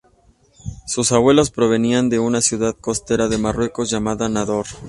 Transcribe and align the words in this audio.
Sus 0.87 1.11
abuelos 1.11 1.51
provenían 1.51 2.09
de 2.09 2.17
una 2.17 2.41
ciudad 2.41 2.73
costera 2.75 3.27
de 3.27 3.37
Marruecos 3.37 3.91
llamada 3.91 4.27
Nador. 4.29 4.65